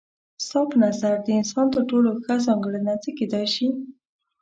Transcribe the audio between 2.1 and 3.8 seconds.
ښه ځانګړنه څه کيدای شي؟